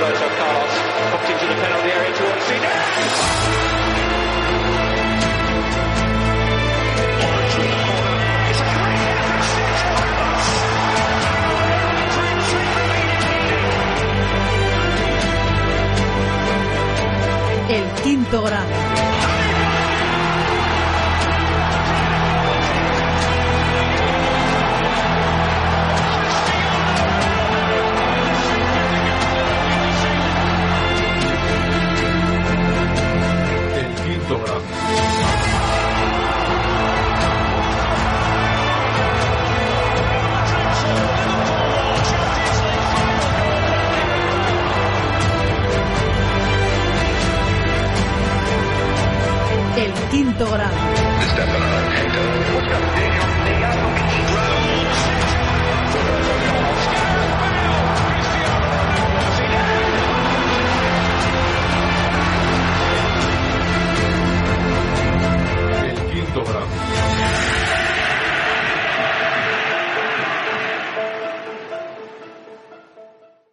[0.00, 0.78] Roberto Carlos.
[1.10, 3.69] Popped into the penalty area towards Zidane.
[49.80, 50.76] El quinto grado.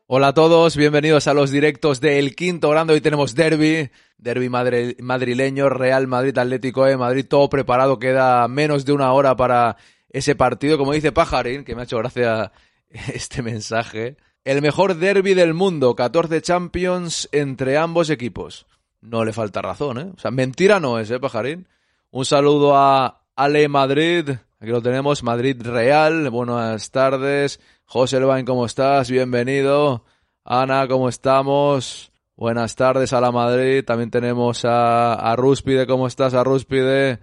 [0.09, 2.94] Hola a todos, bienvenidos a los directos del quinto grado.
[2.94, 7.99] Hoy tenemos derby, derby madrileño, Real Madrid Atlético de Madrid, todo preparado.
[7.99, 9.75] Queda menos de una hora para
[10.09, 10.77] ese partido.
[10.77, 12.53] Como dice Pajarín, que me ha hecho gracia
[12.89, 14.16] este mensaje.
[14.45, 18.66] El mejor derby del mundo, 14 Champions entre ambos equipos.
[19.02, 20.11] No le falta razón, ¿eh?
[20.16, 21.67] O sea, mentira no es, ¿eh, Pajarín?
[22.11, 24.30] Un saludo a Ale Madrid.
[24.59, 26.31] Aquí lo tenemos, Madrid Real.
[26.31, 27.59] Buenas tardes.
[27.85, 29.11] José Elbain, ¿cómo estás?
[29.11, 30.03] Bienvenido.
[30.43, 32.11] Ana, ¿cómo estamos?
[32.35, 33.85] Buenas tardes a la Madrid.
[33.85, 35.85] También tenemos a, a Rúspide.
[35.85, 37.19] ¿Cómo estás, a Rúspide?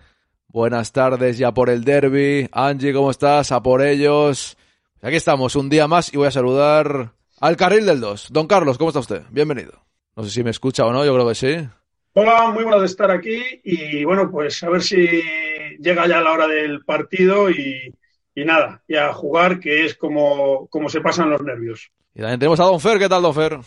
[0.47, 2.49] Buenas tardes ya por el derby.
[2.53, 3.51] Angie, ¿cómo estás?
[3.51, 4.57] A por ellos.
[5.03, 8.29] Aquí estamos, un día más y voy a saludar al carril del 2.
[8.31, 9.23] Don Carlos, ¿cómo está usted?
[9.31, 9.73] Bienvenido.
[10.15, 11.69] No sé si me escucha o no, yo creo que sí.
[12.13, 15.05] Hola, muy bueno de estar aquí y bueno, pues a ver si
[15.81, 17.95] llega ya la hora del partido y,
[18.35, 21.91] y nada, y a jugar, que es como, como se pasan los nervios.
[22.15, 22.99] Y también tenemos a Don Fer.
[22.99, 23.59] ¿Qué tal, Don Fer?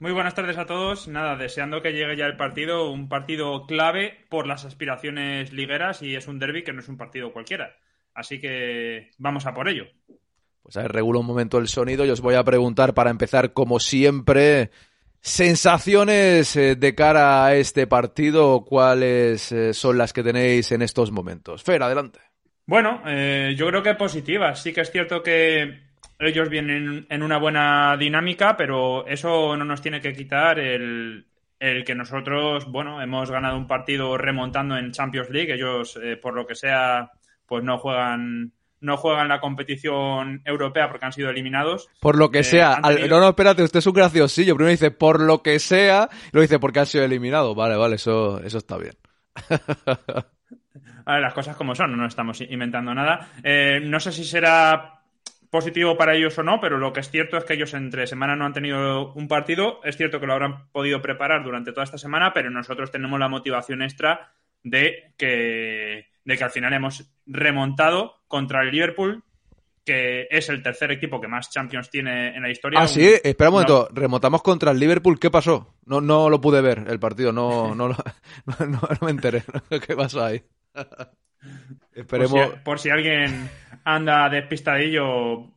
[0.00, 1.08] Muy buenas tardes a todos.
[1.08, 6.14] Nada, deseando que llegue ya el partido, un partido clave por las aspiraciones ligueras y
[6.14, 7.76] es un derby que no es un partido cualquiera.
[8.14, 9.86] Así que vamos a por ello.
[10.62, 13.52] Pues a ver, regulo un momento el sonido y os voy a preguntar para empezar,
[13.52, 14.70] como siempre,
[15.20, 21.10] sensaciones eh, de cara a este partido, cuáles eh, son las que tenéis en estos
[21.10, 21.62] momentos.
[21.62, 22.20] Fer, adelante.
[22.66, 24.62] Bueno, eh, yo creo que positivas.
[24.62, 29.80] Sí que es cierto que ellos vienen en una buena dinámica, pero eso no nos
[29.80, 31.26] tiene que quitar el,
[31.58, 35.54] el que nosotros, bueno, hemos ganado un partido remontando en Champions League.
[35.54, 37.10] Ellos, eh, por lo que sea,
[37.46, 41.88] pues no juegan no juegan la competición europea porque han sido eliminados.
[42.00, 42.74] Por lo que Eh, sea.
[42.74, 44.54] al- No, no, espérate, usted es un graciosillo.
[44.54, 47.54] Primero dice por lo que sea, y luego dice porque han sido eliminados.
[47.56, 48.94] Vale, vale, eso, eso está bien.
[51.06, 53.28] A ver, las cosas como son, no estamos inventando nada.
[53.42, 54.94] Eh, no sé si será
[55.50, 58.36] positivo para ellos o no, pero lo que es cierto es que ellos entre semana
[58.36, 59.80] no han tenido un partido.
[59.84, 63.28] Es cierto que lo habrán podido preparar durante toda esta semana, pero nosotros tenemos la
[63.28, 64.32] motivación extra
[64.70, 69.22] de que, de que al final hemos remontado contra el Liverpool,
[69.84, 72.78] que es el tercer equipo que más Champions tiene en la historia.
[72.78, 73.60] Ah, Un- sí, espera un no.
[73.62, 73.88] momento.
[73.94, 75.18] Remontamos contra el Liverpool.
[75.18, 75.76] ¿Qué pasó?
[75.86, 77.32] No, no lo pude ver el partido.
[77.32, 77.96] No, no,
[79.00, 79.42] me enteré.
[79.86, 80.42] ¿Qué pasó ahí?
[80.74, 82.30] Por Esperemos.
[82.50, 83.48] si, por si alguien
[83.84, 85.50] anda despistadillo.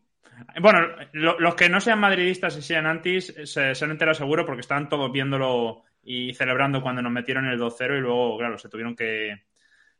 [0.59, 0.79] Bueno,
[1.13, 4.61] lo- los que no sean madridistas y sean antis se, se han enterado seguro porque
[4.61, 8.95] estaban todos viéndolo y celebrando cuando nos metieron el 2-0 y luego, claro, se tuvieron
[8.95, 9.43] que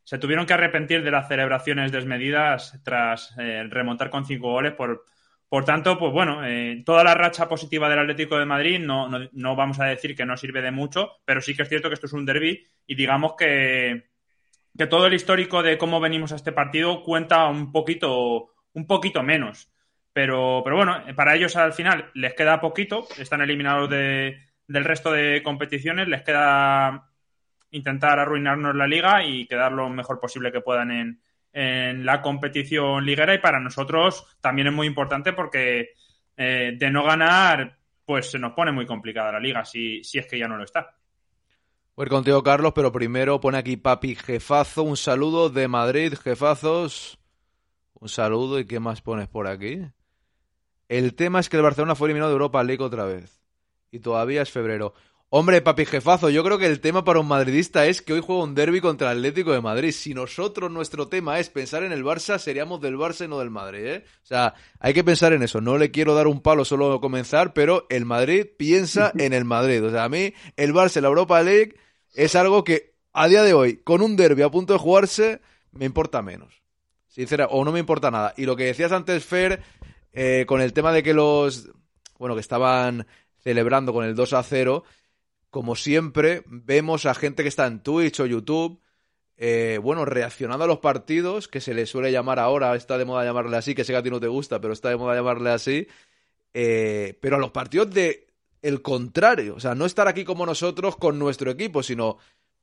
[0.04, 4.74] se tuvieron que arrepentir de las celebraciones desmedidas tras eh, remontar con cinco goles.
[4.74, 5.06] Por,
[5.48, 9.30] por tanto, pues bueno, eh, toda la racha positiva del Atlético de Madrid no, no,
[9.32, 11.94] no vamos a decir que no sirve de mucho, pero sí que es cierto que
[11.94, 14.12] esto es un derby y digamos que
[14.78, 19.24] que todo el histórico de cómo venimos a este partido cuenta un poquito, un poquito
[19.24, 19.70] menos.
[20.14, 25.12] Pero, pero bueno, para ellos al final les queda poquito, están eliminados de, del resto
[25.12, 27.10] de competiciones, les queda
[27.72, 31.22] intentar arruinarnos la liga y quedar lo mejor posible que puedan en,
[31.54, 33.34] en la competición liguera.
[33.34, 35.92] Y para nosotros también es muy importante porque
[36.38, 40.28] eh, de no ganar, pues se nos pone muy complicada la liga, si, si es
[40.28, 40.96] que ya no lo está.
[41.96, 44.84] Voy contigo, Carlos, pero primero pone aquí Papi Jefazo.
[44.84, 47.20] Un saludo de Madrid, jefazos.
[47.94, 48.60] Un saludo.
[48.60, 49.82] ¿Y qué más pones por aquí?
[50.88, 53.41] El tema es que el Barcelona fue eliminado de Europa League otra vez.
[53.92, 54.94] Y todavía es febrero.
[55.34, 58.44] Hombre, papi jefazo, yo creo que el tema para un madridista es que hoy juega
[58.44, 59.92] un derby contra el Atlético de Madrid.
[59.92, 63.50] Si nosotros, nuestro tema es pensar en el Barça, seríamos del Barça y no del
[63.50, 64.06] Madrid, ¿eh?
[64.24, 65.62] O sea, hay que pensar en eso.
[65.62, 69.86] No le quiero dar un palo solo comenzar, pero el Madrid piensa en el Madrid.
[69.86, 71.76] O sea, a mí, el Barça la Europa League
[72.14, 75.40] es algo que a día de hoy, con un derby a punto de jugarse,
[75.72, 76.62] me importa menos.
[77.08, 78.34] Sincera, o no me importa nada.
[78.36, 79.62] Y lo que decías antes, Fer,
[80.12, 81.70] eh, con el tema de que los,
[82.20, 83.08] bueno, que estaban
[83.44, 84.84] celebrando con el 2 a 0,
[85.50, 88.80] como siempre, vemos a gente que está en Twitch o YouTube,
[89.38, 93.26] eh, bueno, reaccionando a los partidos, que se le suele llamar ahora, está de moda
[93.26, 95.50] llamarle así, que sé que a ti no te gusta, pero está de moda llamarle
[95.50, 95.88] así,
[96.54, 98.28] eh, pero a los partidos de
[98.62, 102.18] el contrario, o sea, no estar aquí como nosotros con nuestro equipo, sino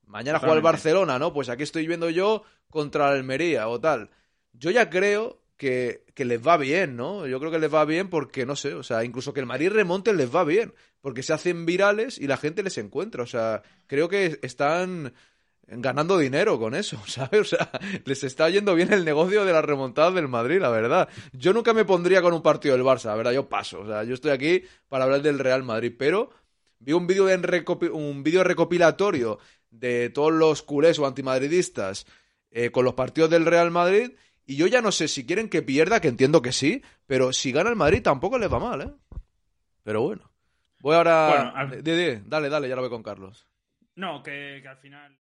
[0.05, 1.33] mañana juega el Barcelona, ¿no?
[1.33, 4.09] Pues aquí estoy viendo yo contra la Almería o tal.
[4.53, 7.27] Yo ya creo que, les va bien, ¿no?
[7.27, 9.69] Yo creo que les va bien porque, no sé, o sea, incluso que el Madrid
[9.69, 13.61] remonte les va bien, porque se hacen virales y la gente les encuentra, o sea,
[13.85, 15.13] creo que están
[15.67, 17.41] ganando dinero con eso, ¿sabes?
[17.41, 17.69] O sea,
[18.05, 21.09] les está yendo bien el negocio de la remontada del Madrid, la verdad.
[21.33, 24.03] Yo nunca me pondría con un partido del Barça, la verdad, yo paso, o sea,
[24.05, 26.31] yo estoy aquí para hablar del Real Madrid, pero
[26.79, 27.27] vi un vídeo
[27.91, 29.39] un vídeo recopilatorio
[29.69, 32.05] de todos los culés o antimadridistas
[32.49, 34.11] eh, con los partidos del Real Madrid
[34.49, 37.51] y yo ya no sé si quieren que pierda, que entiendo que sí, pero si
[37.51, 38.91] gana el Madrid tampoco les va mal, ¿eh?
[39.83, 40.31] Pero bueno.
[40.79, 41.53] Voy ahora...
[41.55, 41.83] Bueno,
[42.25, 43.45] Dale, dale, ya lo veo con Carlos.
[43.93, 45.19] No, que, al final...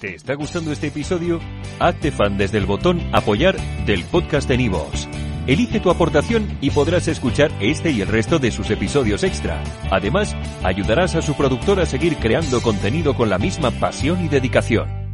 [0.00, 1.40] ¿Te está gustando este episodio?
[1.78, 3.56] Hazte fan desde el botón apoyar
[3.86, 5.08] del podcast de Nivos.
[5.46, 9.62] Elige tu aportación y podrás escuchar este y el resto de sus episodios extra.
[9.92, 10.34] Además,
[10.64, 15.05] ayudarás a su productor a seguir creando contenido con la misma pasión y dedicación.